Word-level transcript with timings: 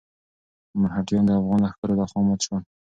مرهټیان 0.79 1.23
د 1.25 1.29
افغان 1.39 1.59
لښکرو 1.63 1.97
لخوا 1.99 2.21
مات 2.27 2.39
شول. 2.45 2.61